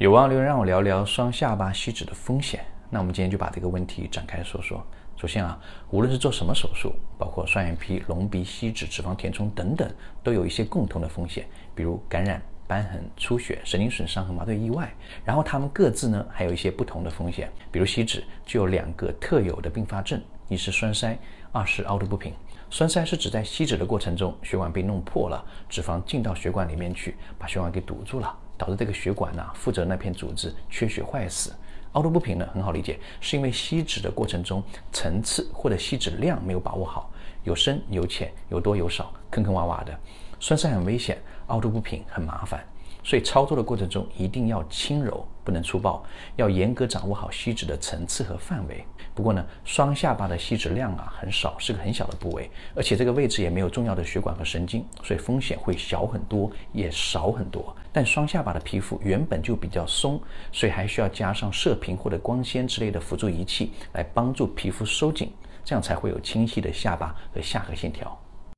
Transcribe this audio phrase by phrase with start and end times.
[0.00, 4.82] 有网友留言让我聊聊双下巴吸脂的风险，那我们今天就把这个问题展开说说。
[5.14, 9.86] 首先啊，无论是做什么手术，包括双眼皮、隆鼻、吸脂、脂肪填充等等，
[10.22, 11.44] 都有一些共同的风险，
[11.74, 14.90] 比如感染、瘢痕、出血、神经损伤和麻醉意外。
[15.22, 21.14] 然后它们各自呢还有一些不同的风险，比如吸脂就有两个特有的并发症，一是栓塞，
[21.52, 22.32] 二是凹凸不平。
[22.70, 31.50] 栓塞是指在吸脂的过程中，血管被弄破了，脂肪进到血管里面去，把血管给堵住了，导致这个血管呢负责那片组织缺血坏死。
[31.92, 34.62] 凹凸不平呢很好理解，是因为吸脂的过程中
[34.92, 37.10] 层次或者吸脂量没有把握好，
[37.42, 39.98] 有深有浅，有多有少，坑坑洼洼的。
[40.38, 42.62] 栓塞很危险，凹凸不平很麻烦。
[43.02, 46.04] 所以操作的过程中一定要轻柔，不能粗暴，
[46.36, 48.84] 要严格掌握好吸脂的层次和范围。
[49.14, 57.74] 不过呢，双下巴的吸脂量啊很少，是个很小的部位，而且这个位置也没有重要的血管和神经，所以风险会小很多，也少很多。
[57.92, 60.20] 但双下巴的皮肤原本就比较松，
[60.52, 65.32] 所以还需要加上射频或者光纤之类的辅助仪器来帮助皮肤收紧，
[65.64, 68.16] 这样才会有清晰的下巴和下颌线条。